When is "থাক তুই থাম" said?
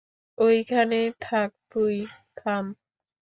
1.21-2.65